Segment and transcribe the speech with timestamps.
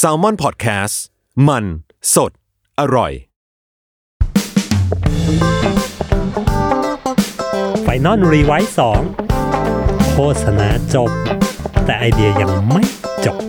[0.00, 0.96] Salmon Podcast
[1.48, 1.64] มัน
[2.14, 2.32] สด
[2.80, 3.12] อร่อย
[7.82, 9.00] Final Revise สอง
[10.12, 11.10] โฆษณาจบ
[11.84, 12.84] แต่ไอเดียยังไม่
[13.24, 13.40] จบ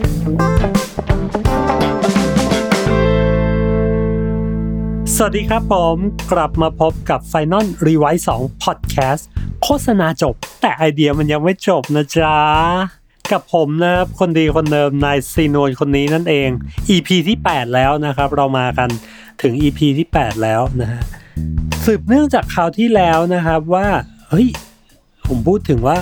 [5.15, 5.97] สวัสดีครับผม
[6.31, 9.23] กลับมาพบกับ Final r e w i s e 2 Podcast
[9.63, 16.49] โฆษณาจบ แต่ไอเดียมันยังไม่จบนะจ๊ะ กับผมนะครับ คนดีคนเดิมนายซีนวนคนนี้นั่นเอง
[16.89, 18.89] EP ที่ 8 แล้วนะครับ เรามากัน
[19.41, 21.01] ถึง EP ที่ 8 แล้วนะฮะ
[21.85, 23.87] สืบเนื่องจากคราวที่แล้วนะครับว่า
[24.29, 24.47] เฮ้ย
[25.27, 25.97] ผมพูดถึงว่า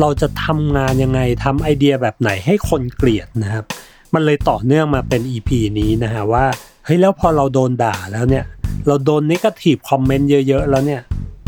[0.00, 3.64] เราจะทำงานยังไงทำไอเดียแบบไหนให้คนเกลียดนะครับ
[4.14, 6.44] มันเลยต่อเนื่องมาเป็น EP นี้นะฮะว่า
[6.84, 8.44] เฮ้ยแล้วพอเราโดนด่าแล้วเนี่ย
[8.86, 11.02] เราโดนนิเกทีฟคอมเมนต์เยอะๆแล้วเนี่ย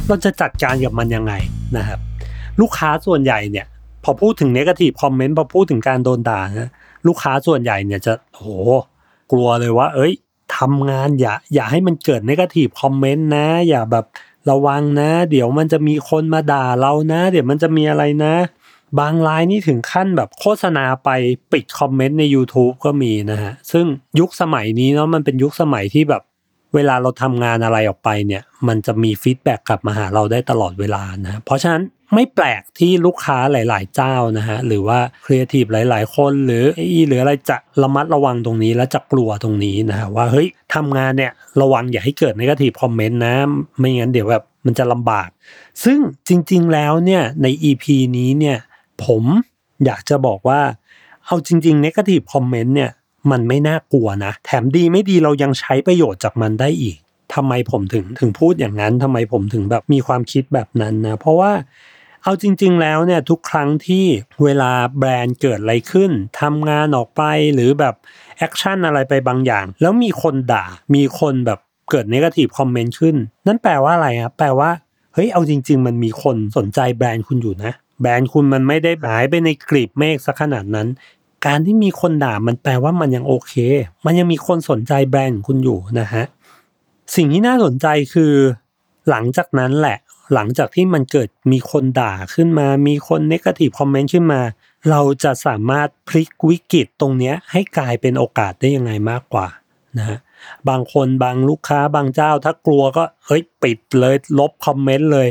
[0.06, 1.32] เราจะจัดการกับมันยังไง
[1.76, 1.98] นะครับ
[2.60, 3.66] ลูกค้าส่วนใหญ่เนี่ย
[4.08, 6.70] พอพูดถึงเนกาทีฟคอมเมนต์พอพูดถึงการโดนด่านะ
[7.06, 8.44] ลูกค้าส่วนใหญ่เนี่ยจะโห
[9.32, 10.12] กลัวเลยว่า เอ้ย
[10.58, 14.06] ทำงานอย่า อย่าให้มันเกิดเนกาทีฟคอมเมนต์นะ อย่าแบบ
[14.50, 18.34] ระวังนะ เดี๋ยวมันจะมีคนมาด่าเรานะ เดี๋ยวมันจะมีอะไรนะ
[18.98, 21.08] บางรายนี่ถึงขั้นแบบโฆษณาไป
[21.52, 23.86] ปิดคอมเมนต์ใน YouTube ก็มีนะฮะ ซึ่ง
[24.20, 26.22] ยุคสมัยนี้เนาะมันเป็นยุคสมัยที่แบบ
[26.74, 31.82] เวลาเราทำงานอะไรออกไปเนี่ย มันจะมี feedback กลับมาหาเราได้ตลอดเวลานะเพราะฉะนั้น
[32.14, 43.34] ไม่แปลกที่ลูกค้าหลาย ๆ เจ้านะฮะหรือว่าครีเอทีฟหลาย ๆ คน หรือเอ้อหรืออะไรจะระมัดระวังตรงนี้และจะกลัวตรงนี้นะฮะว่าเฮ้ยทำงานเนี่ยระวังอย่าให้เกิด negative comment นะ
[43.78, 45.28] ไม่งั้นเดี๋ยวแบบมันจะลำบาก
[45.84, 47.84] ซึ่งจริง ๆ แล้วเนี่ยใน EP
[48.16, 48.58] นี้เนี่ย
[49.04, 49.22] ผม
[49.84, 50.60] อยากจะบอกว่า
[51.26, 52.90] เอาจริงๆ negative comment เนี่ย
[53.30, 56.96] มันไม่น่ากลัวนะ แถมดีไม่ดีเรายังใช้ประโยชน์จากมันได้อีก
[57.34, 61.52] ทำไมผมถึงถึงพูดอย่างนั้นทำไมผมถึงแบบมีความคิดแบบนั้นนะเพราะว่า
[62.22, 64.04] เอาจริง ๆ แล้วเนี่ยทุกครั้งที่
[64.42, 66.10] เวลาแบรนด์เกิดอะไรขึ้น
[66.40, 67.22] ทำงานออกไป
[67.54, 67.94] หรือแบบ
[68.38, 71.58] action อะไรไปบางอย่าง แล้วมีคนด่ามีคนแบบ
[71.90, 73.16] เกิด negative comment ขึ้น
[73.46, 74.70] นั่นแปลว่าอะไรครับแปลว่า
[75.14, 80.88] เฮ้ยเอาจริง ๆ มันมีคนสนใจแบรนด์คุณอยู่นะ แบรนด์คุณมันไม่ได้หายไปในกลีบเมฆสักขนาดนั้น
[81.46, 83.52] การที่มีคนด่ามันแปลว่ามันยังโอเค
[84.04, 86.24] มันยังมีคนสนใจแบรนด์คุณอยู่นะฮะ
[87.16, 88.32] สิ่งที่น่าสนใจคือ
[89.10, 89.98] หลังจากนั้นแหละ
[90.34, 94.40] หลังจากที่มันเกิดมีคนด่าขึ้นมา มีคนเนกาทีฟคอมเมนต์ขึ้นมา
[94.90, 99.46] เราจะสามารถพลิกวิกฤตตรงนี้ให้กลายเป็นโอกาสได้ยังไงมากกว่า
[99.98, 100.18] นะฮะ
[100.68, 105.28] บางคนบางลูกค้าบางเจ้า ถ้ากลัวก็เฮ้ยปิดเลยลบคอมเมนต์เลย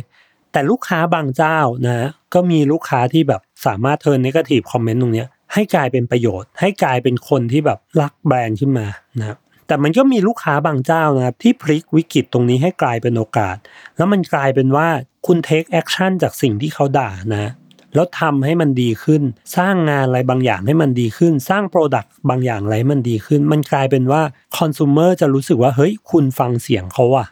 [0.51, 8.87] แต่ลูกค้าบางเจ้านะก็มีลูกค้าที่แบบสามารถเทิร์นนกาทีฟคอมเมนต์ตรงนี้ ให้กลายเป็นประโยชน์ ให้กลายเป็นคนที่แบบรักแบรนด์ขึ้นมา
[9.19, 13.57] นะแต่มันก็มีลูกค้าบางเจ้านะครับที่พลิกวิกฤตตรงนี้ให้กลายเป็นโอกาส
[13.97, 14.87] แล้วมันกลายเป็นว่า
[15.27, 17.51] คุณ take action จากสิ่งที่เขาด่านะ
[17.95, 19.23] แล้วทำให้มันดีขึ้น
[19.57, 24.21] สร้างงานอะไรบางอย่างให้มันดีขึ้น สร้าง product บางอย่างอะไรมันดีขึ้น มันกลายเป็นว่า
[24.57, 27.27] คอน sumer จะรู้สึกว่าเฮ้ยคุณฟังเสียงเขาอะ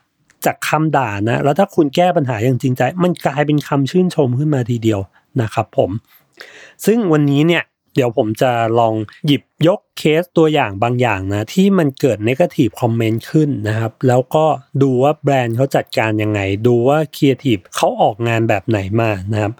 [0.46, 5.00] จากคำด่านะ แล้วถ้าคุณแก้ปัญหาอย่างจริงใจ มันกลายเป็นคำชื่นชมขึ้นมาทีเดียว
[5.42, 5.92] นะครับผม
[6.86, 7.64] ซึ่งวันนี้เนี่ย
[7.96, 8.94] เดี๋ยวผมจะลอง
[9.26, 14.46] หยิบยกเคสตัวอย่างบางอย่างนะ ที่มันเกิด negative comment ขึ้นนะครับ แล้วก็
[14.82, 19.54] ดูว่าแบรนด์เขาจัดการยังไง ดูว่าครีเอทีฟเขาออกงานแบบไหนมานะครับ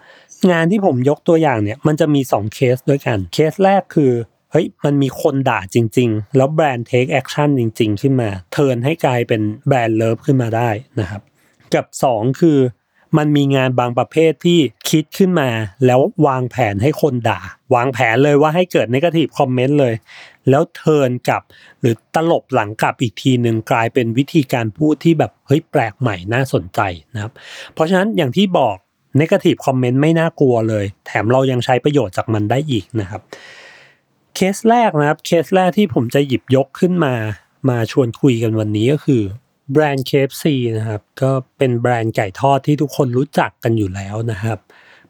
[0.50, 4.12] งานที่ผมยกตัวอย่างเนี่ย มันจะมี 2 เคสด้วยกัน เคสแรกคือ
[4.52, 10.70] เฮ้ยมันมีคนด่าจริง ๆ แล้วแบรนด์ take action จริง ๆ ขึ้นมา turn ให้กลายเป็น brand love ขึ้นมาได้
[11.00, 11.22] นะครับ
[11.74, 12.58] กับ 2 คือ
[13.18, 14.60] มันมีงานบางประเภทที่
[14.90, 15.48] คิดขึ้นมา
[15.86, 17.40] แล้ววางแผนให้คนด่า
[17.74, 19.94] วางแผนเลยว่าให้เกิด negative comment เลย
[20.50, 21.42] แล้ว turn กลับ
[21.80, 26.80] หรือตลบหลังกลับอีกทีหนึ่งกลายเป็นวิธีการพูดที่แบบเฮ้ยแปลกใหม่น่าสนใจ
[27.14, 27.32] นะครับ
[27.74, 28.76] เพราะฉะนั้นอย่างที่บอก
[29.20, 33.22] negative comment ไม่น่ากลัวเลย แถมเรายังใช้ประโยชน์จากมันได้อีกนะครับ
[34.34, 37.14] เคสแรกนะครับ เคสแรกที่ผมจะหยิบยกขึ้นมา
[37.68, 39.22] มาชวนคุยกันวันนี้ก็คือ
[39.72, 40.44] แบรนด์ KFC
[40.76, 44.58] นะครับ ก็เป็นแบรนด์ไก่ทอดที่ทุกคนรู้จักกันอยู่แล้วนะครับ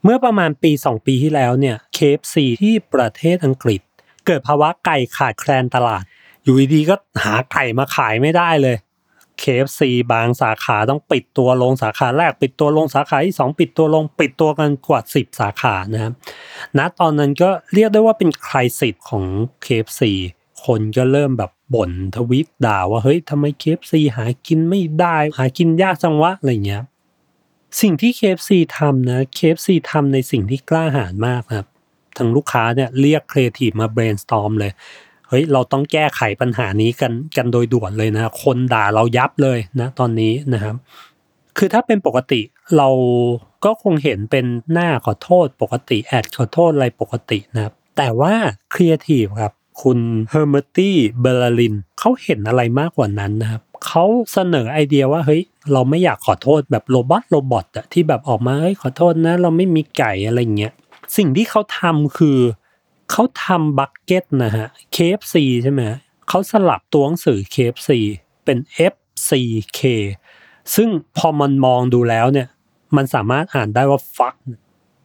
[0.02, 3.80] เมื่อประมาณปี 2 ปีที่แล้วเนี่ย KFC ที่ประเทศอังกฤษ
[4.26, 6.04] เกิดภาวะไก่ขาดแคลนตลาด
[6.44, 8.76] อยู่ดีๆก็หาไก่มาขายไม่ได้เลย
[9.42, 16.12] KFC บางสาขาต้องปิดตัวลงสาขาแรกปิดตัวลงสาขาที่ 2 ปิดตัวลงปิดตัวกันกว่า 10 สาขานะครับ
[16.78, 19.24] ณตอนนั้นก็เรียกได้ว่าเป็นคลายสิทธิ์ของ
[19.64, 20.02] KFC
[20.66, 26.82] คนก็เริ่มแบบบ่นทวิตด่าว่าเฮ้ยทำไม KFC หากินไม่ได้ หากินยากจังวะอะไรเงี้ย
[27.80, 31.66] สิ่งที่ KFC ทำนะ KFC ทำในสิ่งที่กล้าหาญมากครับ
[32.16, 34.72] ทางลูกค้าเนี่ยเรียกครีเอทีฟมา brainstorm เลย
[35.28, 40.76] เฮ้ยเราต้องแก้ไขปัญหานี้กันกันโดยด่วนเลยนะ คนด่าเรายับเลยนะตอนนี้นะครับ
[41.58, 42.40] คือถ้าเป็นปกติ
[42.76, 42.88] เรา
[43.64, 48.34] ก็คงเห็นเป็นหน้าขอโทษปกติ ad ขอโทษอะไรปกตินะครับแต่ว่า
[48.74, 49.98] ครีเอทีฟครับ คุณ
[50.30, 55.42] Hermeti Balarin เขาเห็นอะไรมากกว่านั้นนะครับเขาเสนอไอเดียว่าเฮ้ย
[55.72, 60.72] เราไม่อยากขอโทษแบบ robot robot อะที่แบบออกมาเฮ้ยขอโทษนะ เราไม่มีไก่อะไรเงี้ย
[61.16, 62.38] สิ่งที่เขาทำคือ
[63.10, 65.82] เขาทำ bucket นะฮะ KFC ใช่ไหม
[66.28, 67.90] เขาสลับตัวหนังสือ KFC
[68.44, 68.58] เป็น
[68.92, 69.80] FCK
[70.74, 72.48] ซึ่งพอมันมองดูแล้วเนี่ย
[72.96, 74.36] มันสามารถอ่านได้ว่า fuck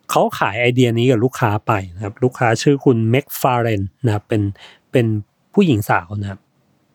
[0.10, 4.42] เขาขายไอเดียนี้กับลูกค้าไปนะครับ ลูกค้าชื่อคุณ Meg Farren นะครับเป็น
[4.92, 5.06] เป็น
[5.54, 6.40] ผู้หญิงสาวนะครับ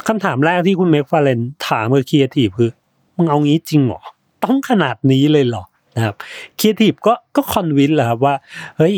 [0.08, 2.70] คำถามแรกที่คุณ Meg Farren ถามกับครีเอทีฟคือ
[3.16, 4.00] มึงเอางี้จริงหรอ
[4.44, 5.64] ต้องขนาดนี้เลยเหรอ
[5.96, 6.14] นะครับ
[6.58, 8.34] ครีเอทีฟก็ก็ convince แหละครับว่า
[8.78, 8.94] เฮ้ย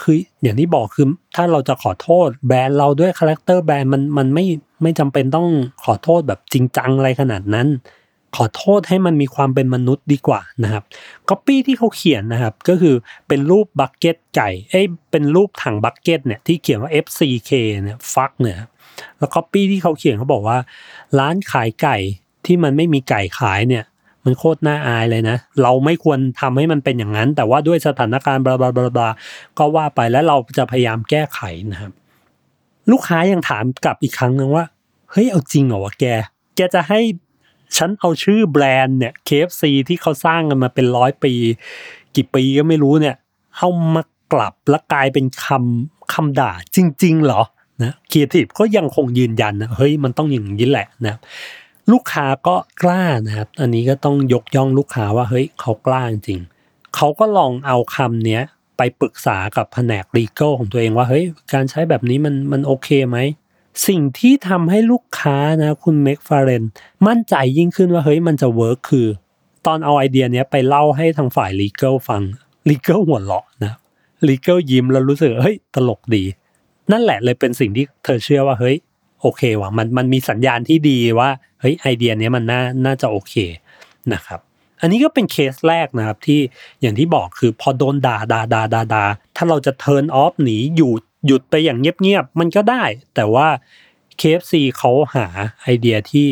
[0.00, 1.06] คืออย่างที่บอกคือ
[1.36, 4.44] ถ้าเราจะขอโทษแบรนด์เราด้วย character แบรนด์มันมันไม่
[4.82, 5.48] ไม่จำเป็นต้อง
[5.84, 7.66] ขอโทษแบบจริงจังอะไรขนาดนั้น
[8.36, 10.84] ขอโทษให้มันมีความเป็นมนุษย์ดีกว่านะครับ
[11.28, 12.94] ก๊อปปี้ที่เขาเขียนนะครับก็คือ
[13.28, 17.50] เป็นรูป bucket ไก่เอ้เป็นรูปถัง bucket เนี่ยที่เขียนว่า FCK
[17.82, 18.56] เนี่ย fuck เนี่ย
[19.18, 20.58] แล้วก๊อปปี้ที่เขาเขียนเขาบอกว่า
[21.18, 21.96] ร้านขายไก่
[22.46, 23.84] ที่มันไม่มีไก่ขายเนี่ย
[24.24, 29.08] มันโคตรน่าอายเลยนะ เราไม่ควรทำให้มันเป็นอย่างนั้น แต่ว่าด้วยสถานการณ์ blah blah blah blah
[29.58, 31.40] ก็ว่าไปแล้วเราจะพยายามแก้ไข
[31.72, 31.92] นะครับ
[32.90, 34.64] ลูกค้ายังถามกลับอีกครั้งนึงว่า
[35.10, 36.04] เฮ้ยเอาจริงเหรอวะแก
[36.56, 37.00] แกจะให้
[37.76, 41.34] ฉันเอาชื่อแบรนด์เนี่ย KFC ที่เขาสร้างกันมาเป็นร้อยปี
[42.16, 43.16] กี่ปีก็ไม่รู้เนี่ย
[43.56, 44.02] เอามา
[44.32, 47.42] กลับแล้วกลายเป็นคำคำด่าจริง ๆ เหรอ
[47.82, 51.16] นะครีเอทีฟก็ยังคงยืนยันนะเฮ้ยมันต้องอย่างนี้แหละนะ
[51.92, 56.40] ลูกค้าก็กล้านะครับ อันนี้ก็ต้องยกย่องลูกค้าว่าเฮ้ยเขากล้าจริง
[56.96, 58.42] เขาก็ลองเอาคำเนี้ย
[58.76, 63.18] ไปปรึกษากับแผนก legal ของตัวเองว่าเฮ้ยการใช้แบบนี้มันมันโอเคไหม
[63.86, 66.64] สิ่งที่ทำให้ลูกค้านะคุณ Meg Farren
[67.06, 69.08] มั่นใจยิ่งขึ้นว่าเฮ้ยมันจะ work คือ
[69.66, 72.22] ตอนเอาไอเดียเนี้ยไปเล่าให้ทางฝ่าย legal ฟัง
[72.68, 73.74] legal หัวเราะนะ
[74.28, 76.24] legal ยิ้มแล้วรู้สึกเฮ้ยตลกดี
[76.92, 78.76] นั่นแหละเลยเป็นสิ่งที่เธอเชื่อว่าเฮ้ย
[79.20, 81.30] โอเคว่ะมันมันมีสัญญาณที่ดีว่า
[81.60, 83.34] เฮ้ยไอเดียเนี้ยมันน่าน่าจะโอเค
[84.12, 84.40] นะครับ
[84.80, 86.40] อันนี้ก็เป็นเคสแรกนะครับที่
[86.80, 89.04] อย่างที่บอกคือพอโดนด่าด่าด่าด่าด่า
[89.36, 90.92] ถ้าเราจะ turn off หนีอยู่
[91.26, 92.84] หยุดไปอย่างเงียบๆมันก็ได้
[93.14, 93.48] แต่ว่า
[94.20, 95.26] KFC เขาหา
[95.62, 96.26] ไอเดียที่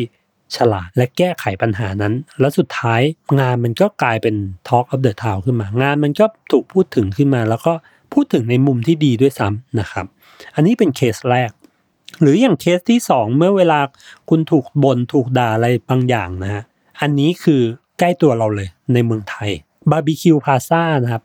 [0.55, 3.01] ฉลาดและแก้ไขปัญหานั้น แล้วสุดท้าย
[3.39, 4.35] งานมันก็กลายเป็น
[4.67, 7.73] Talk of the Town ขึ้นมา งานมันก็ถูกพูดถึงขึ้นมา แล้วก็
[8.13, 10.05] พูดถึงในมุมที่ดีด้วยซ้ำนะครับ
[10.55, 11.51] อันนี้เป็นเคสแรก
[12.21, 13.79] หรืออย่างเคสที่สองเมื่อเวลา
[14.29, 16.63] คุณถูกบ่นถูกด่าอะไรบางอย่างนะฮะ
[17.01, 17.61] อันนี้คือ
[17.99, 19.49] ใกล้ตัวเราเลยในเมืองไทย
[19.91, 21.23] บาร์บีคิวพลาซ่านะครับ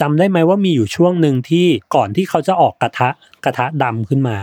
[0.00, 3.08] จำได้ไหมว่ามีอยู่ช่วงหนึ่งที่ก่อนที่เขาจะออกกระทะ
[3.44, 4.38] กระทะดำขึ้นมา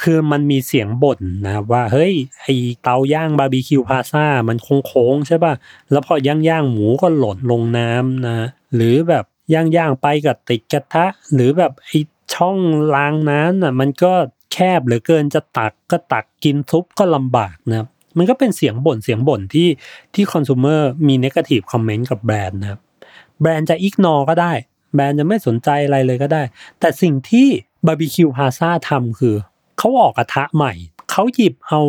[0.00, 2.46] คือมันมีเสียงบ่นนะครับว่าเฮ้ยไอ
[2.82, 4.56] เตาย่างบาร์บีคิวพลาซ่ามัน
[4.86, 5.52] โค้งๆใช่ป่ะ
[5.90, 9.24] แล้วพอย่างย่างหมูก็หล่นลงน้ำนะหรือแบบ
[9.54, 11.90] ย่างย่างไปกับติดกระทะ หรือแบบไอ้
[12.34, 12.58] ช่อง
[12.94, 14.12] รางน้ำน่ะมันก็
[14.52, 17.88] แคบเหลือเกินจะตักก็ตักกินซุปก็ลำบากนะครับ
[18.18, 19.68] มันก็เป็นเสียงบ่นเสียงบ่นที่
[20.14, 22.80] ที่คอน sumer มีน a t i v e คอมเมนต์กับแบรนด์นะครับ
[23.40, 24.52] แบรนด์จะ ignore ก็ได้
[24.94, 26.42] แบรนด์จะไม่สนใจอะไรเลยก็ได้
[26.80, 27.48] แต่สิ่งที่
[27.86, 29.36] บาร์บีคิวพลาซ่าทำคือ
[29.78, 30.72] เขาออกกระทะใหม่
[31.10, 31.80] เขาหยิบเอา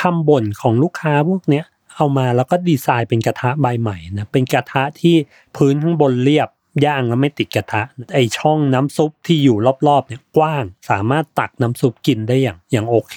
[0.00, 1.64] คำบ่นของลูกค้าพวกเนี้ย
[1.96, 5.14] เอามาแล้วก็ดีไซน์เป็นกระทะใบใหม่นะ เป็นกระทะที่
[5.56, 6.48] พื้นข้างบนเรียบ
[6.84, 7.82] ย่างแล้วไม่ติดกระทะ
[8.14, 9.56] ไอช่องน้ำซุปที่อยู่
[9.88, 13.16] รอบๆเนี่ยกว้าง สามารถตักน้ำซุปกินได้อย่างอย่างโอเค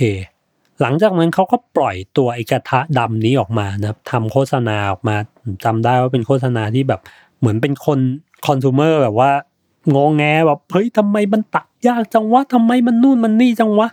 [0.81, 5.15] หลังจากนั้นเขาก็ปล่อยตัวไอกระทะดำนี้ออกมานะทำโฆษณาออกมา
[5.65, 7.01] จำได้ว่าเป็นโฆษณาที่แบบ
[7.39, 7.99] เหมือนเป็นคน
[8.45, 9.31] คอน sumer แบบว่า
[9.95, 13.87] งงแงแบบเฮ้ยทำไมมันตักยากจังวะทำไมมันนู่นมันนี่จังวะ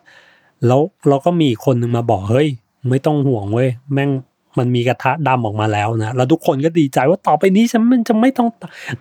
[0.66, 2.48] แล้วเราก็มีคนหนึ่งมาบอกเฮ้ย
[2.88, 4.10] ไม่ต้องห่วงเว้ยแม่ง
[4.58, 8.48] มันมีกระทะดำออกมาแล้วนะแล้วทุกคนก็ดีใจว่าต่อไปนี้ฉันมันจะไม่ต้อง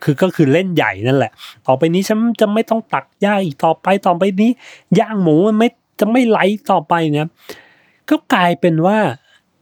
[0.03, 1.31] คือก็คือเล่นใหญ่นั่นแหละ
[1.67, 4.51] ต่อไปนี้ฉันจะไม่ต้องตักย่างอีกต่อไปต่อไปนี้
[4.99, 6.39] ย่างหมูมันไม่จะไม่ไหล
[6.71, 7.27] ต่อไปเนี่ย
[8.09, 8.97] ก็กลายเป็นว่า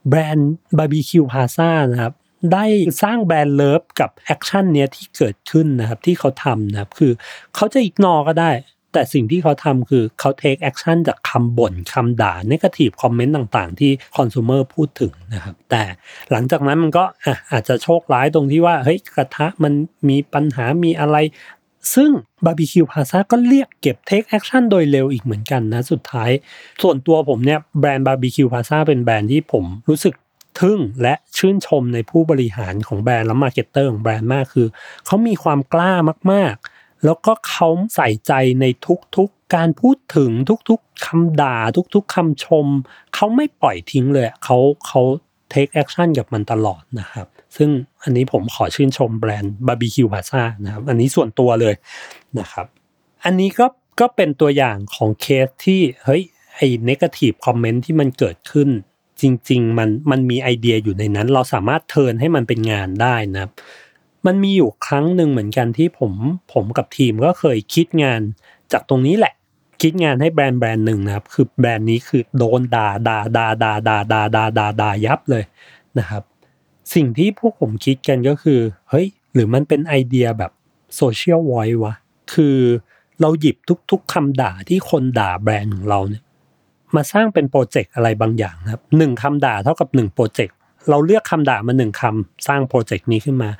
[0.08, 2.12] แบรนด์บาร์บีคิวพลาซ่านะครับ
[2.52, 2.64] ได้
[3.02, 7.12] สร้าง brand love กับ action เนี้ยที่เกิดขึ้นนะครับที่เขาทำนะครับคือ
[7.54, 8.52] เขาจะ ignore ก็ได้
[8.92, 15.82] แต่สิ่งที่เขาทำคือเขา take action จากคำบ่นคำด่า negative comment ต่างๆ ที่ consumer พูดถึงนะครับ แต่
[16.30, 19.72] หลังจากนั้นมันก็อะอาจจะโชคร้ายตรงที่ว่าเฮ้ยกระทะมัน
[20.08, 21.16] มีปัญหามีอะไร
[21.94, 22.10] ซึ่ง
[22.44, 26.30] บาร์บีคิวพลาซ่าก็เรียกเก็บ take action โดยเร็วอีกเหมือนกันนะ สุดท้าย
[26.82, 30.14] ส่วนตัวผมเนี่ยแบรนด์บาร์บีคิวพลาซ่าเป็นแบรนด์ที่ผมรู้สึก
[30.60, 34.68] ทึ่งและชื่นชมในผู้บริหารของแบรนด์และ marketer ของแบรนด์มากคือ
[35.06, 35.92] เขามีความกล้า
[36.32, 38.64] มากๆ แล้วก็เขาใส่ใจใน
[39.16, 40.30] ทุกๆการพูดถึง
[40.68, 41.56] ทุกๆคำด่า
[41.94, 42.66] ทุกๆคำชม
[43.14, 45.02] เขาไม่ปล่อยทิ้งเลยเขาเขา
[45.50, 47.26] take action กับมันตลอดนะครับ
[47.56, 47.70] ซึ่ง
[48.02, 51.74] อันนี้ผมขอชื่นชมแบรนด์บาร์บีคิวพลาซ่านะครับ อันนี้ส่วนตัวเลย
[52.38, 52.66] นะครับ
[53.24, 53.66] อันนี้ก็
[54.00, 56.22] ก็เป็นตัวอย่างของเคสที่เฮ้ย
[56.56, 58.68] ไอ้ไอ้ negative comment ที่มันเกิดขึ้น
[59.22, 63.50] จริง ๆ มันมันมีไอเดียอยู่ในนั้น เราสามารถ turn ให้มันเป็นงานได้นะครับ
[64.26, 66.12] มันมีอยู่ครั้งหนึ่งเหมือนกันที่ผม
[66.52, 68.20] ผมกับทีมก็เคยคิดงาน
[68.72, 69.34] จากตรงนี้แหละ
[69.82, 75.44] คิดงานให้แบรนด์แบรนด์หนึ่งนะครับ คือแบรนด์นี้คือโดนด่าด่าด่าด่าด่าด่าด่าด่าด่ายับเลย
[75.98, 76.22] นะครับ
[76.94, 78.60] สิ่งที่พวกผมคิดกันก็คือ
[78.90, 80.52] เฮ้ยหรือมันเป็นไอเดียแบบ
[80.96, 81.94] โซเชียลไววะ
[82.32, 82.58] คือ
[83.20, 83.56] เราหยิบ
[83.90, 86.22] ทุก ๆคำด่าที่คนด่าแบรนด์ของเราเนี่ย
[86.96, 90.56] มาสร้างเป็นโปรเจกต์อะไรบางอย่างครับหนึ่งคำด่าเท่ากับหนึ่งโปรเจกต์
[90.90, 93.50] เราเลือกคำด่ามาหนึ่งคำสร้างโปรเจกต์นี้ขึ้นมา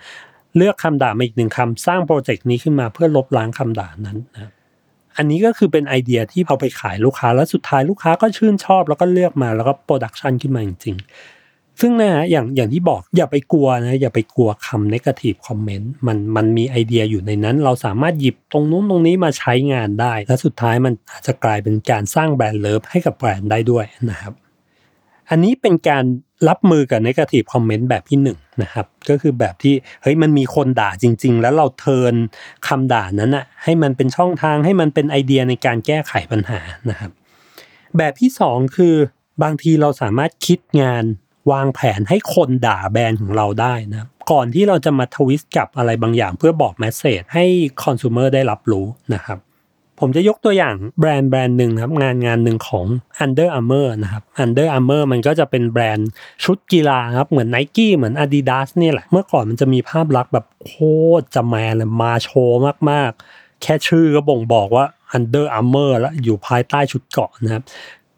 [0.57, 4.51] เลือกคำด่ามาอีกหนึ่งคำสร้างโปรเจกต์นี้ขึ้นมาเพื่อลบล้างคำด่านั้นนะ
[5.17, 11.40] อันนี้ก็คือเป็นไอเดียที่เอาไปขายลูกค้าแล้วสุดท้ายลูกค้าก็ชื่นชอบ แล้วก็เลือกมาแล้วก็ production ขึ้นมาจริงๆ
[11.81, 24.33] ซึ่งนะฮะอย่างอย่างที่บอกอย่าไปกลัวนะอย่าไปกลัวคำ negative comment มันมันมีไอเดียอยู่ในนั้น เราสามารถหยิบตรงนู้นตรงนี้มาใช้งานได้ และสุดท้ายมันอาจจะกลายเป็นการสร้าง brand love ให้กับแบรนด์ได้ด้วยนะครับ
[25.31, 26.05] อันนี้เป็นการ
[26.49, 32.15] รับมือกับ negative comment แบบที่หนึ่งนะครับก็คือแบบที่เฮ้ยมันมีคนด่าจริง ๆ แล้วเรา turn
[32.67, 36.61] คำด่านั้นอะให้มันเป็นช่องทางให้มันเป็นไอเดียในการแก้ไขปัญหา
[36.91, 37.11] นะครับ
[37.99, 38.95] แบบที่สองคือ
[39.43, 41.05] บางทีเราสามารถคิดงาน
[41.51, 47.45] วางแผนให้คนด่าแบรนด์ของเราได้นะก่อนที่เราจะมา twist กับอะไรบางอย่าง เพื่อบอก message ให้
[47.83, 49.39] consumer ได้รับรู้นะครับ
[50.03, 52.87] ผมจะยกตัวอย่างแบรนด์แบรนด์หนึ่งครับงานงานหนึ่งของ
[53.25, 56.11] Under Armour นะครับ Under Armour มันก็จะเป็นแบรนด์
[56.45, 60.73] ชุดกีฬาครับเหมือน n i กี้เหมือน Adidas นี่แหละ เมื่อก่อนมันจะมีภาพลักษณ์แบบโค
[61.21, 67.63] ตรจะแมนเลยมาโชว์มากๆ แค่ชื่อก็บ่งบอกว่า Under Armour แล้วอยู่ภายใต้ชุดเกาะนะครับ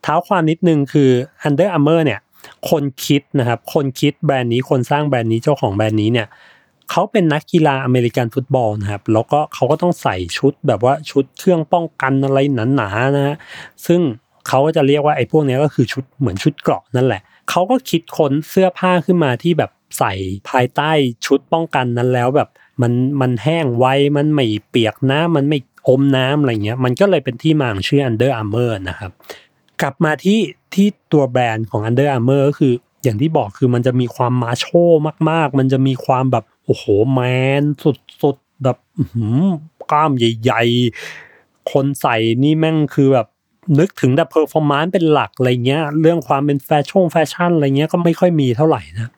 [0.02, 1.10] เท้าความนิดนึงคือ
[1.46, 2.20] Under Armour เนี่ย
[2.70, 6.28] คนคิดนะครับ คนคิดแบรนด์นี้คนสร้างแบรนด์นี้เจ้าของแบรนด์นี้เนี่ย
[6.90, 12.38] เขาเป็นนักกีฬาอเมริกันฟุตบอลนะครับแล้วก็เขาก็ต้องใส่ชุดแบบว่าชุดเครื่องป้องกันอะไร
[12.76, 13.36] หนาๆนะฮะ
[13.86, 14.00] ซึ่ง
[14.48, 20.12] เขาก็จะเรียกว่าไอ้พวกนี้ก็คือชุดเหมือนชุดเกราะนั่นแหละเขาก็คิดค้นเสื้อผ้าขึ้นมาที่แบบใส่
[20.48, 20.90] ภายใต้
[21.26, 22.48] ชุดป้องกันนั้นแล้วแบบ
[22.82, 29.12] มันมันแห้งไวมันไม่เปียกน้ำมันไม่อมน้ำอะไรเงี้ยมันก็เลยเป็นที่มาของชื่อ Under Armour นะครับ
[29.80, 30.40] กลับมาที่
[30.74, 34.66] ที่ตัวแบรนด์ของ Under Armour ก็คืออย่างที่บอกคือมันจะมีความมาโช
[35.30, 37.20] มาก ๆ มันจะมีความแบบโอ้โหแม
[37.60, 37.62] น
[38.22, 38.76] สุดๆแบบ
[39.92, 40.62] กล้ามใหญ่
[41.18, 43.26] ๆ คนใส่นี่แม่งคือแบบ
[43.78, 49.10] นึกถึงแต่ performance เป็นหลักอะไรเงี้ย เรื่องความเป็นแฟชั่นแฟชั่นอะไรเงี้ยก็ไม่ค่อยมีเท่าไหร่นะ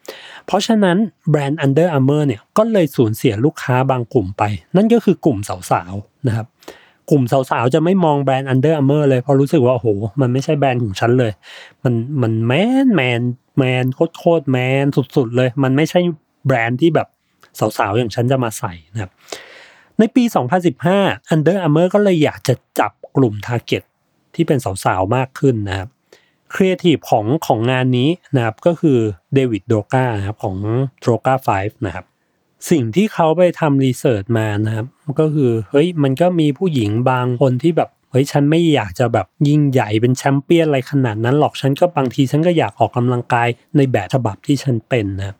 [0.47, 0.97] เพราะฉะนั้น
[1.31, 4.43] แบรนด์ Under Armour เนี่ยก็เลยสูญเสียลูกค้าบางกลุ่มไป
[4.77, 5.39] นั่นก็คือกลุ่ม
[5.71, 6.47] สาวๆนะครับ
[7.11, 9.89] กลุ่มสาวๆ จะไม่มองแบรนด์ Under Armour เลยเพราะรู้สึกว่าโอ้โห
[10.21, 11.33] มันไม่ใช่แบรนด์ของฉันเลย
[11.85, 12.53] มันมันแม
[12.85, 13.21] นแมน
[13.59, 14.85] แมนโคตรโคตรแมน
[15.17, 16.01] สุดๆเลย มันไม่ใช่
[16.47, 17.09] แบรนด์ที่แบบ
[17.79, 19.11] สาวๆ อย่างฉันจะมาใส่นะครับ
[19.99, 20.25] ในปี
[20.79, 23.83] 2015 Under Armour ก็เลยอยากจะจับกลุ่ม Target
[24.35, 25.89] ที่เป็นสาวๆ มากขึ้นนะครับ
[26.55, 28.99] ครีเอทีฟของของงานนี้นะครับก็คือ
[29.35, 30.57] David Droga ครับของ
[31.01, 32.07] Droga5นะครับ
[32.71, 34.87] สิ่งที่เขาไปทำ research มานะครับ
[35.21, 45.35] ก็คือเฮ้ยมันก็มีผู้หญิงบางคนที่แบบเฮ้ยฉันไม่อยากจะแบบยิ่งใหญ่เป็นแชมเปี้ยนอะไรขนาดนั้นหรอกฉันก็บางทีฉันก็อยากออกกำลังกายในแบบฉบับที่ฉันเป็นนะ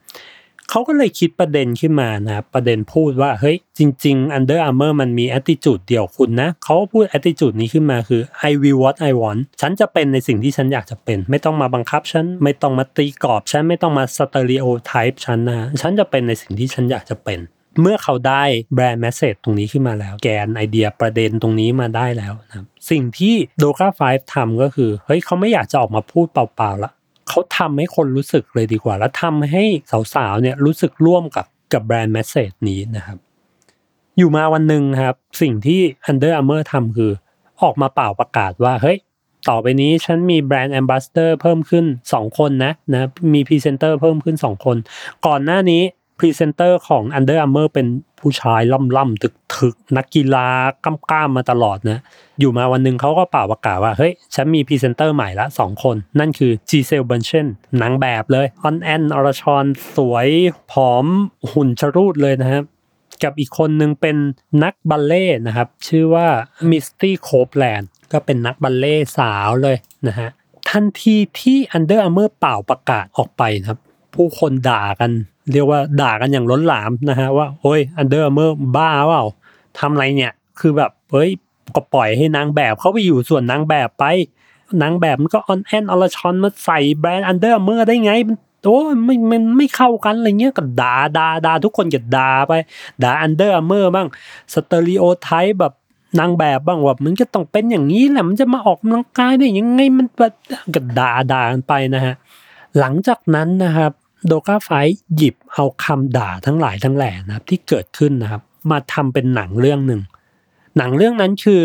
[0.69, 11.17] เขาก็เลยคิดประเด็นขึ้นมานะประเด็นพูดว่าเฮ้ยจริง ๆ Under Armour มันมี attitude เดียวคุณนะเขาพูด attitude นี้ขึ้นมาคือ I will what I want ฉันจะเป็นในสิ่งที่ฉันอยากจะเป็น
[11.29, 17.39] ไม่ต้องมาบังคับฉัน ไม่ต้องมาตีกรอบฉัน ไม่ต้องมา stereotype ฉันนะฉันจะเป็นในสิ่งที่ฉันอยากจะเป็น
[17.81, 18.43] เมื่อเขาได้
[18.73, 26.91] แบรนด์แมสเซจตรงนี้ขึ้นมาแล้ว แกนไอเดียประเด็นตรงนี้มาได้แล้วนะสิ่งที่โดกา5ทำก็คือ เฮ้ยเขาไม่อยากจะออกมาพูดเปล่าๆละ
[27.29, 29.63] เขาทำให้คนรู้สึกเลยดีกว่า แล้วทำให้
[30.13, 33.17] สาวๆเนี่ยรู้สึกร่วมกับกับ brand message นี้นะครับ
[34.17, 37.11] อยู่มาวันหนึ่งครับ สิ่งที่ Under Armour ทำคือ
[37.63, 38.97] ออกมาป่าวประกาศว่าเฮ้ย
[39.49, 44.77] ต่อไปนี้ฉันมี brand ambassador เพิ่มขึ้น 2 คนนะนะมีพรีเซนเตอร์เพิ่มขึ้น 2 คน
[45.27, 45.81] ก่อนหน้านี้
[46.17, 47.87] พรีเซนเตอร์ของ Under Armour เป็น
[48.19, 48.61] ผู้ชาย
[48.97, 49.23] ล่ำๆ
[49.57, 50.47] ถึกๆ นักกีฬา
[50.83, 51.99] กล้ามๆมาตลอดนะ
[52.39, 57.47] อยู่มาวันหนึ่งเขาก็ป่าวประกาศว่า เฮ้ย ฉันมีพรีเซนเตอร์ใหม่ละสองคน นั่นคือ Gisele Bündchen
[57.81, 60.29] นางแบบเลยอ้อนแอ้นอรชรสวย
[60.71, 61.05] ผอม
[61.51, 62.63] หุ่นชรูดเลยนะครับ
[63.23, 64.17] กับอีกคนหนึ่งเป็น
[64.63, 66.27] นักบัลเลต์นะครับ ชื่อว่า
[66.69, 70.29] Misty Copeland ก็เป็นนักบัลเลต์สาวเลยนะฮะ
[70.69, 73.77] ทันทีที่ Under Armour ป่าวประกาศออกไปครับ
[74.15, 75.11] ผู้คนด่ากัน
[75.51, 79.23] เรียกว่าด่ากันอย่างล้นหลามนะฮะว่าโอ้ย Under Armour บ้าเปล่า
[79.79, 81.29] ทำอะไรเนี่ย คือแบบเฮ้ย
[81.75, 84.05] ก็ปล่อยให้นางแบบเขาไปอยู่ส่วนนางแบบไป
[84.81, 92.53] นางแบบมันก็อ้อนแอ้นอรชรมาใส่แบรนด์ Under Armour ได้ไงมันโอ้ไม่มันไม่เข้ากันอะไรเงี้ยก็ด่าด่าด่าทุกคนก็ด่าไป
[93.03, 94.07] ด่า Under Armour บ้าง
[94.53, 95.73] stereotype แบบ
[96.19, 100.33] นางแบบบ้างว่ามันก็ต้องเป็นอย่างนี้แหละมันจะมาออกกำลังกายได้ยังไงมันแบบ
[100.75, 102.15] ก็ด่าด่ากันไปนะฮะ
[102.79, 103.91] หลังจากนั้นนะครับ
[104.27, 104.69] โดกาไฟ
[105.15, 108.41] หยิบเอาคำด่าทั้งหลายทั้งแหล่นะครับ ที่เกิดขึ้นนะครับ
[108.71, 110.01] มาทำเป็นหนังเรื่องหนึ่ง
[110.77, 111.63] หนังเรื่องนั้นคือ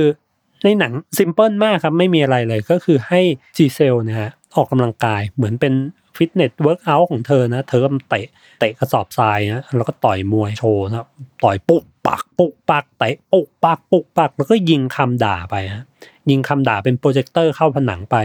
[0.65, 3.21] ในหนัง simple มากครับ ไม่มีอะไรเลยก็คือให้
[3.57, 5.75] จีเซลนะฮะออกกำลังกายเหมือนเป็น
[6.17, 8.27] ฟิตเนส workout ของเธอนะ เธอก็เตะ
[8.59, 11.07] เตะกระสอบทรายนะแล้วก็ต่อยมวยโชว์นะ
[11.45, 15.85] ต่อยปุ๊กปักปุ๊กปักเตะปุ๊กปักปุ๊กปักแล้วก็ยิงคำด่าไปฮะ
[16.31, 18.17] ยิงคำด่าเป็นโปรเจคเตอร์เข้าผนังไป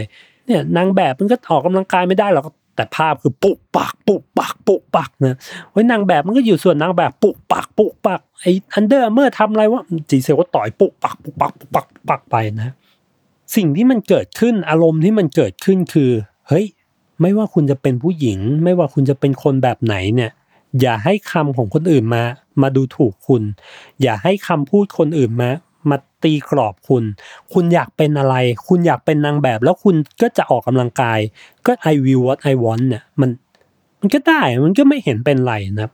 [0.46, 5.36] เนี่ยนางแบบมันก็ออกกำลังกายไม่ได้หรอก แต่ภาพคือปุกปักปุกปักปุกปักนะ
[5.70, 12.74] ไว้นางแบบมันก็อยู่ส่วนนางแบบปุกปักปุกปักไออันเดอร์เมื่อทำอะไรวะจีเซลก็ต่อยปุกปักปุกปักปุกปักปักไปนะ
[13.56, 16.10] สิ่งที่มันเกิดขึ้นอารมณ์ที่มันเกิดขึ้นคือ
[16.48, 16.66] เฮ้ย
[17.20, 20.30] ไม่ว่าคุณจะเป็นผู้หญิง ไม่ว่าคุณจะเป็นคนแบบไหนเนี่ย
[20.80, 22.22] อย่าให้คำของคนอื่นมา
[22.62, 23.42] มาดูถูกคุณ
[24.02, 25.50] อย่าให้คำพูดคนอื่นมา
[25.90, 27.04] มาตีกรอบคุณ
[27.52, 28.34] คุณอยากเป็นอะไร
[28.68, 31.20] คุณอยากเป็นนางแบบ แล้วคุณก็จะออกกำลังกาย
[31.66, 33.30] ก็ I will what I want เนี่ยมัน
[34.00, 35.90] มันก็ได้มันก็ไม่เห็นเป็นไรนะ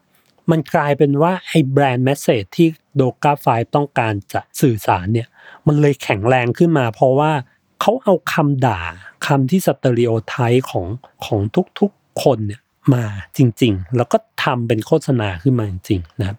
[0.50, 5.28] มันกลายเป็นว่าไอ้ brand message ที่โดกาไฟต้องการจะสื่อสารเนี่ย
[5.66, 7.32] มันเลยแข็งแรงขึ้นมาเพราะว่า
[7.80, 8.80] เขาเอาคำด่า
[9.26, 10.86] คำที่ stereotype ของ
[11.24, 11.40] ของ
[11.78, 12.60] ทุกๆคนเนี่ย
[12.94, 13.04] มา
[13.36, 16.36] จริง ๆ แล้วก็ทำเป็นโฆษณาขึ้นมาจริงๆนะครับ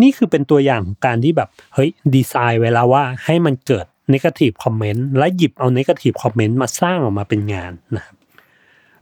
[0.00, 8.16] นี่คือเป็นตัวอย่างของการที่แบบเฮ้ยดีไซน์ไว้แล้วว่าให้มันเกิดนกาทีฟคอมเมนต์และหยิบเอานกาทีฟคอมเมนต์มาสร้างออกมาเป็นงานนะครับ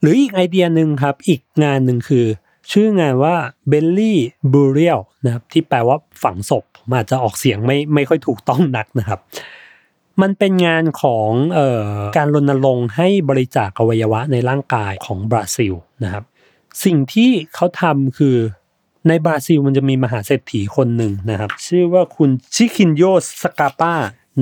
[0.00, 2.26] หรืออีกไอเดียหนึ่งครับอีกงานหนึ่งคือ
[2.72, 3.34] ชื่องานว่า
[3.70, 4.14] Belly
[4.52, 9.20] Burial นะครับที่แปลว่าฝังศพผมอาจจะออกเสียงไม่ไม่ค่อยถูกต้องนักนะครับ
[10.22, 11.84] มันเป็นงานของออ
[12.16, 16.24] การรณรงค์ให้บริจาคอวัยวะในร่างกายของบราซิลนะครับ
[16.84, 18.36] สิ่งที่เขาทำคือ
[19.08, 23.02] ในบราซิลมันจะมีมหาเศรษฐีคนหนึ่งนะครับ ชื่อว่าคุณชิคินโย
[23.42, 23.94] สกาปา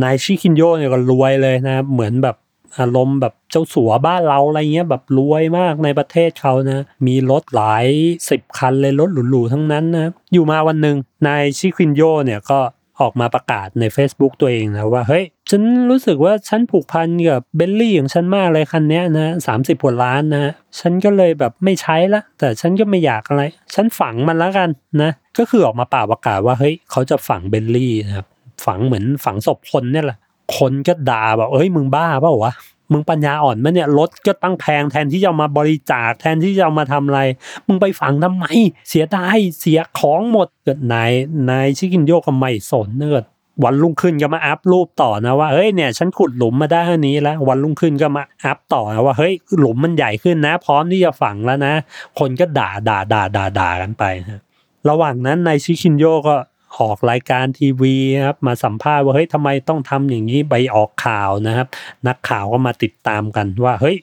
[0.03, 2.37] นายชิคินโยเนี่ยก็รวยเลยนะเหมือนแบบ
[2.79, 7.87] อารมณ์แบบเจ้าสัวบ้านเราอะไรเงี้ยแบบรวยมากในประเทศเขานะ มีรถหลาย
[8.31, 12.61] สิบคันเลยรถหรูๆทั้งนั้นนะอยู่มาวันหนึ่งนายชิคินโยเนี่ยก็
[13.01, 23.43] ออกมาประกาศใน Facebook ตัวเองนะว่าเฮ้ยฉันรู้สึกว่าฉันผูกพันกับเบลลี่ของฉันมากเลยคันนี้นะสามสิบกว่าล้านนะฉันก็เลยแบบไม่ใช้ละแต่ฉันก็ไม่อยากอะไร
[23.75, 24.69] ฉันฝังมันแล้วกัน
[25.03, 28.27] นะก็คือออกมาป่าวประกาศว่าเฮ้ยเขาจะฝังเบลลี่นะครับ
[28.67, 30.19] ฝังเหมือนฝังศพคนเนี่ยแหละ
[30.59, 32.55] คนก็ด่าแบบเอ้ยมึงบ้าเปล่าวะ
[32.93, 37.21] มึงปัญญาอ่อนมั้ยเนี่ยรถก็ตั้งแพงแทนที่จะมาบริจาคแทนที่จะมาทำอะไร
[37.67, 38.47] มึงไปฝังทำไม
[38.89, 41.11] เสียดายเสียของหมดเลย นาย
[41.51, 43.25] นายชิคินโยก็ไม่สนเลย
[43.65, 51.75] วันรุ่งขึ้นก็มาอัพรูปต่อนะว่าเฮ้ยเนี่ยฉันขุดหลุมมาได้เท่านี้แล้ว วันรุ่งขึ้นก็มาอัพต่อนะว่าเฮ้ยหลุมมันใหญ่ขึ้นนะ พร้อมที่จะฝังแล้วนะ
[52.19, 54.41] คนก็ด่าด่าด่าด่าด่ากันไปนะ
[54.89, 56.37] ระหว่างนั้นนายชิคินโยก็
[56.79, 57.95] ออกรายการทีวี
[58.27, 61.67] ครับมาสัมภาษณ์ว่าเฮ้ยทำไมต้องทำอย่างนี้ไปออกข่าวนะครับ
[62.09, 63.97] นักข่าวก็มาติดตามกันว่าเฮ้ย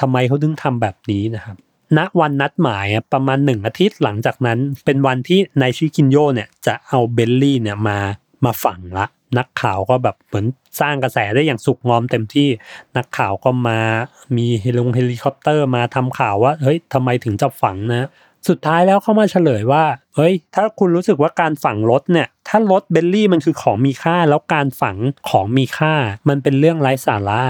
[0.00, 1.56] ทำไมเขาถึงทำแบบนี้นะครับ
[1.98, 7.98] ณวันนัดหมายประมาณหนึ่งอาทิตย์หลังจากนั้น เป็นวันที่นายชิคินโยเนี่ยจะเอาเบลลี่เนี่ยมา
[8.44, 9.06] มาฝังละ
[9.38, 10.46] นักข่าวก็แบบเหมือน
[10.80, 12.48] สร้างกระแสได้อย่างสุกงอมเต็มที่
[12.96, 13.78] นักข่าวก็มา
[14.36, 18.08] มีเฮลิเฮลิคอปเตอร์มาทำข่าวว่าเฮ้ยทำไมถึงจะฝังนะ
[18.48, 24.96] สุดท้ายแล้วเขามาเฉลยว่า เฮ้ย ถ้าคุณรู้สึกว่าการฝังรถเนี่ย ถ้ารถเบลลี่มันคือของมีค่า แล้วการฝัง
[25.28, 25.94] ของมีค่า
[26.28, 27.42] มันเป็นเรื่องไร้สาระ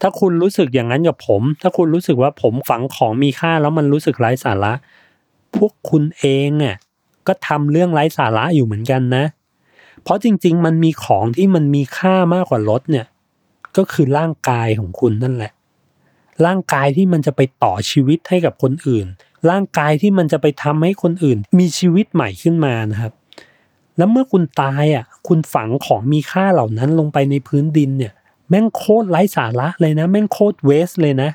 [0.00, 4.72] ถ้าคุณรู้สึกอย่างนั้นกับผม ถ้าคุณรู้สึกว่าผมฝังของมีค่า แล้วมันรู้สึกไร้สาระ
[5.56, 6.76] พวกคุณเองอะ
[7.26, 9.24] ก็ทำเรื่องไร้สาระอยู่เหมือนกันนะ
[10.02, 13.06] เพราะจริง ๆ มันมีของที่มันมีค่ามากกว่ารถเนี่ย
[13.76, 15.52] ก็คือร่างกายของคุณนั่นแหละ
[16.46, 19.06] ร่างกายที่มันจะไปต่อชีวิตให้กับคนอื่น
[19.50, 23.12] ร่างกายที่มันจะไปทำให้คนอื่น มีชีวิตใหม่ขึ้นมานะครับ
[23.96, 28.12] แล้วเมื่อคุณตายอะ คุณฝังของมีค่าเหล่านั้นลงไปในพื้นดินเนี่ย
[28.48, 31.30] แม่งโคตรไร้สาระเลยนะ แม่งโคตรเวสเลยนะ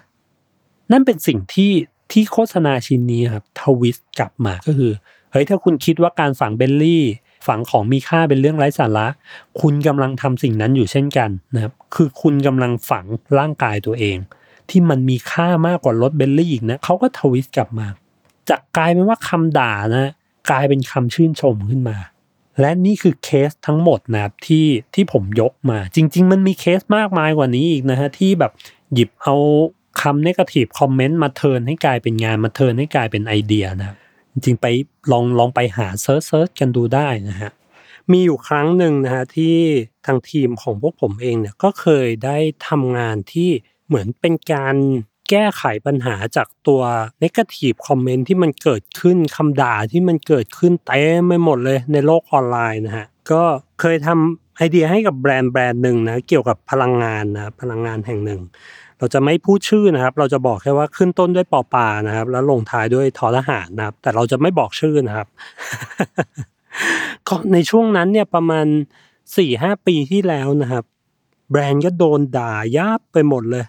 [0.91, 1.71] นั่นเป็นสิ่งที่
[2.11, 4.91] ที่โฆษณาชิ้นนี้ครับทวิสต์กลับมาก็คือ
[5.31, 7.03] เฮ้ยถ้าคุณคิดว่าการฝังเบลลี่
[7.47, 9.07] ฝังของมีค่าเป็นเรื่องไร้สาระ
[9.61, 13.05] คุณกำลังทำสิ่งนั้นอยู่เช่นกันนะครับ คือคุณกำลังฝัง
[13.39, 14.17] ร่างกายตัวเอง
[14.69, 17.88] ที่มันมีค่ามากกว่ารถเบลลี่อีกนะเขาก็ twist กลับมา
[18.49, 20.12] จากกลายเป็นว่าคำด่านะ
[20.51, 21.97] กลายเป็นคำชื่นชมขึ้นมา
[22.60, 28.51] และนี่คือเคสทั้งหมดนะครับที่ที่ผมยกมา จริง ๆ มันมีเคสมากมายกว่านี้อีกนะฮะที่แบบ
[28.93, 29.36] หยิบเอา
[30.01, 33.95] คำ negative comment มา turn ให้กลายเป็นงานมา turn ให้กลายเป็นไอเดียนะ
[34.32, 34.67] จริงไป
[35.12, 37.51] ลองลองไปหา search search กันดูได้นะฮะ
[38.12, 39.58] มีอยู่ครั้งหนึ่งนะฮะที่
[40.06, 43.49] ทางทีมของพวกผมเองเนี่ยก็เคยได้ทำงานที่
[43.87, 44.75] เหมือนเป็นการ
[45.29, 46.81] แก้ไขปัญหาจากตัว
[47.23, 53.43] negative comment ที่มันเกิดขึ้นคำด่าที่มันเกิดขึ้นเต็มไปหมดเลยในโลกออนไลน์นะฮะ ก็
[53.81, 58.41] เคยทำไอเดียให้กับแบรนด์แบรนด์หนึ่งนะเกี่ยวกับพลังงานนะพลังงานแห่งหนึ่ง
[58.99, 65.27] เราจะไม่พูดชื่อนะครับ เราจะบอกแค่ว่าขึ้นต้นด้วยปอปลานะครับ แล้วลงท้ายด้วยทอทหารนะครับ แต่เราจะไม่บอกชื่อนะครับ
[67.27, 68.65] ก็ในช่วงนั้นเนี่ยประมาณ
[69.37, 70.83] สี่ห้าปีที่แล้วนะครับ
[71.51, 73.65] แบรนด์ก็โดนด่ายับไปหมดเลย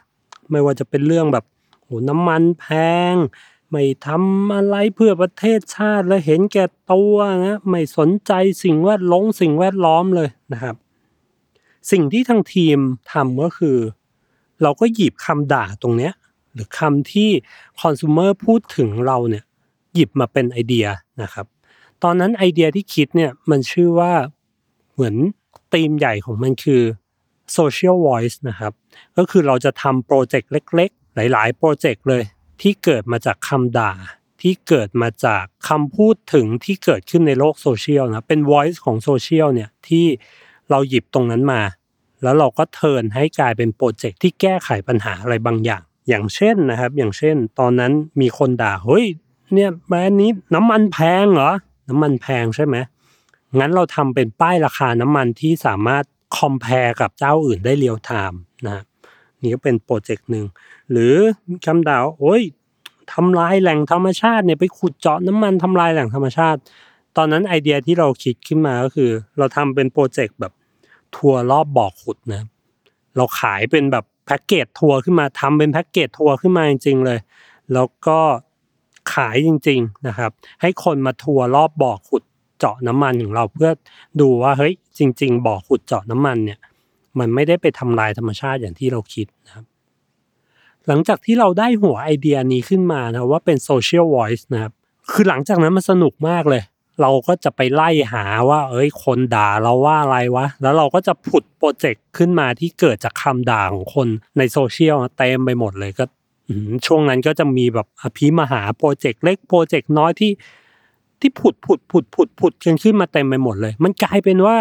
[0.51, 1.45] ไม่ว่าจะเป็นเรื่องแบบ
[1.85, 2.67] โหน้ำมันแพ
[3.13, 3.15] ง
[3.71, 8.33] ไม่ทำอะไรเพื่อประเทศชาติแล้วเห็นแก่ตัวนะไม่สนใจ
[8.65, 10.77] สิ่งแวดล้อมสิ่งแวดล้อมเลยนะครับ
[11.91, 12.79] สิ่งที่ทางทีม
[13.13, 13.77] ทำก็คือ
[14.63, 16.13] เราก็หยิบคำด่าตรงเนี้ย
[16.53, 17.31] หรือคำที่
[17.81, 19.45] คอน sumer พูดถึงเราเนี่ย
[19.95, 20.87] หยิบมาเป็นไอเดีย
[21.23, 21.47] นะครับ
[22.03, 24.13] ตอนนั้นไอเดียที่คิดเนี่ยมันชื่อว่า
[24.93, 25.15] เหมือน
[25.73, 26.83] ธีมใหญ่ของมันคือ
[27.57, 28.73] social voice นะครับ
[29.17, 32.23] ก็คือเราจะทำโปรเจกต์เล็ก ๆ หลาย ๆ โปรเจกต์เลย
[32.61, 33.93] ที่เกิดมาจากคำด่า
[34.43, 40.07] ที่เกิดมาจากคำพูดถึงที่เกิดขึ้นในโลกโซเชียลนะเป็น voice ของโซเชียลเนี่ยที่
[40.71, 41.63] เราหยิบตรงนั้นมา
[42.23, 49.07] แล้วเราก็ turn ให้กลายเป็นโปรเจกต์ที่แก้ไขปัญหาอะไรบางอย่าง อย่างเช่นนะครับ อย่างเช่น ตอนนั้นมีคนด่าเฮ้ย
[49.55, 51.51] เนี่ยแบรนด์นี้น้ำมันแพงเหรอ
[51.89, 52.77] น้ำมันแพงใช่ไหม
[53.59, 56.05] งั้นเราทำเป็นป้ายราคาน้ำมันที่สามารถ
[56.37, 58.83] compare กับเจ้าอื่นได้ real time นะ
[59.43, 60.45] นี่ก็เป็นโปรเจกต์หนึ่ง
[60.91, 61.15] หรือ
[61.67, 62.43] คำด่าโอ้ย
[63.13, 66.61] ทำลายแหล่งธรรมชาติเนี่ยไปขุดเจาะน้ำมันทำลายแหล่งธรรมชาติ
[67.17, 70.53] ตอนนั้นไอเดียที่เราคิดขึ้นมาก็คือ เราทำเป็นโปรเจกต์แบบ
[71.17, 72.43] ทัวร์รอบบ่อขุดนะ
[73.17, 77.19] เราขายเป็นแบบแพ็กเกจทัวร์ขึ้นมาทำเป็นแพ็กเกจทัวร์ขึ้นมาจริงๆเลย
[77.73, 78.19] แล้วก็
[79.15, 82.23] ขายจริง ๆนะครับ ให้คนมาทัวร์รอบบ่อขุด
[82.59, 83.71] เจาะน้ำมันของเราเพื่อ
[84.21, 86.59] ดูว่าเฮ้ยจริง ๆ บ่อขุดเจาะน้ำมันเนี่ย
[87.19, 89.65] มันไม่ได้ไปทำลายธรรมชาติอย่างที่เราคิดนะครับ
[90.87, 94.73] หลังจากที่เราได้หัวไอเดียนี้ขึ้นมานะว่าเป็นโซเชียล voice นะครับ
[95.11, 96.63] คือหลังจากนั้นมันสนุกมากเลย
[97.03, 106.05] เราก็จะไปไล่หาว่า เอ้ย คนด่าเราว่าอะไรวะ แล้วเราก็จะผุดโปรเจกต์ขึ้นมาที่เกิดจากคำด่าของคนในโซเชียลเต็มไปหมดเลยก็
[106.87, 110.31] ช่วงนั้นก็จะมีแบบอภิมหาโปรเจกต์เล็กโปรเจกต์น้อยที่
[111.21, 114.57] ที่ผุดผุดผุดผุดผุดกันขึ้นมาเต็มไปหมดเลย มันกลายเป็นว่า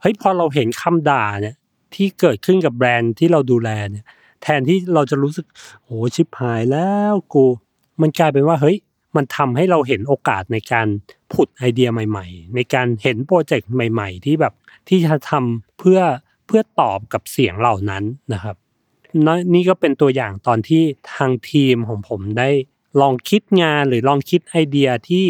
[0.00, 1.56] เฮ้ยพอเราเห็นคำด่าเนี่ย
[1.94, 4.04] ที่เกิดขึ้นกับแบรนด์ที่เราดูแลเนี่ย
[4.42, 5.46] แทนที่เราจะรู้สึก
[5.84, 7.44] โอ้ชิบหายแล้วกู
[8.00, 8.76] มันกลายเป็นว่าเฮ้ย
[9.16, 10.86] มันทำให้เราเห็นโอกาสในการ
[11.32, 14.54] ผุดไอเดียใหม่ ๆ ในการเห็นโปรเจกต์ใหม่ ๆ ที่แบบ
[14.88, 16.00] ที่จะทำเพื่อ
[16.46, 18.56] เพื่อตอบกับเสียงเหล่านั้นนะครับ
[19.54, 20.82] นี่ก็เป็นตัวอย่างตอนที่
[21.14, 22.50] ทางทีมของผมได้
[23.00, 25.24] ลองคิดงานหรือลองคิดไอเดียที่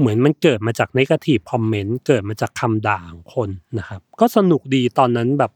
[0.00, 5.52] เหมือนมันเกิดมาจาก negative comment เกิดมาจากคำด่าของคนนะครับ ก็สนุกดีตอนนั้นแบบ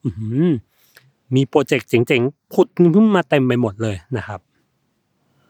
[1.34, 4.40] มีโปรเจกต์เจ๋งๆผุดขึ้นมาเต็มไปหมดเลยนะครับ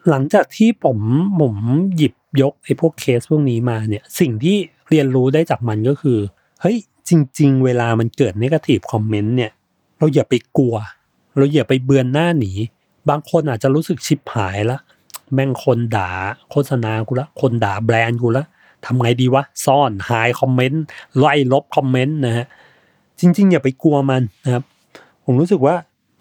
[0.08, 0.98] หลังจากที่ผม
[1.40, 1.56] ผม
[1.96, 4.56] หยิบยกไอ้พวกเคสพวกนี้มาเนี่ย สิ่งที่
[4.88, 6.18] เรียนรู้ได้จากมันก็คือ
[6.60, 6.76] เฮ้ย
[7.08, 9.50] จริง ๆ เวลามันเกิด negative comment เนี่ย
[9.98, 10.74] เราอย่าไปกลัว
[11.36, 12.52] เราอย่าไปเบือนหน้าหนี
[13.08, 14.78] บางคนอาจจะรู้สึกชิบหายละ
[15.34, 16.10] แม่งคนด่า
[16.50, 18.44] โฆษณากูละ คนด่าแบรนด์กูละ
[18.86, 20.82] ทำไงดีวะ ซ่อนหายคอมเมนต์
[21.18, 22.46] ไล่ลบคอมเมนต์นะฮะ
[23.20, 24.64] จริง ๆ อย่าไปกลัวมันนะครับ
[25.24, 25.74] ผมรู้สึกว่า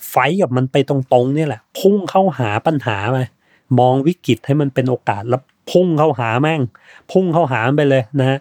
[0.10, 3.18] ไฟกับมันไปตรงๆเนี่ยแหละ พุ่งเข้าหาปัญหาไป
[3.80, 6.62] มองวิกฤตให้มันเป็นโอกาสแล้วพุ่งเข้าหาแม่ง
[7.12, 8.38] พุ่งเข้าหาไปเลยนะฮะ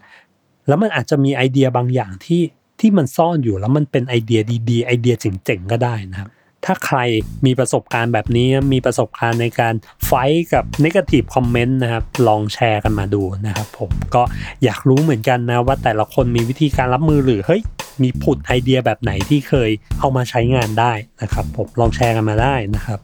[0.68, 2.42] แล้วมันอาจจะมีไอเดียบางอย่างที่
[2.80, 6.30] ที่มันซ่อนอยู่แล้วมันเป็นไอเดียดีๆ ไอเดียเจ๋งๆก็ได้นะครับ
[6.64, 6.98] ถ้าใคร
[7.46, 9.74] มีประสบการณ์แบบนี้มีประสบการณ์ในการ
[10.06, 10.12] ไฟ
[10.52, 14.22] กับนกาทีฟคอมเมนต์นะครับ ลองแชร์กันมาดูนะครับผมก็
[14.64, 17.62] อยากรู้เหมือนกันนะว่าแต่ละคนมีวิธีการรับมือหรือเฮ้ย
[18.02, 22.98] มีผุดไอเดียแบบไหนที่เคยเอามาใช้งานได้นะครับผมลองแชร์กันมาได้นะครับ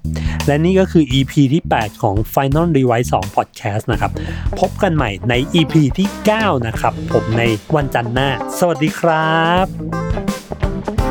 [0.47, 4.13] และนี่ก็คือ EP ที่ 8 ของ Final Rewise 2 Podcast นะครับ
[4.61, 7.43] พบกันใหม่ใน EP ที่ 9 นะครับ ผมใน
[7.77, 11.08] วันจันทร์หน้า สวัสดีครับ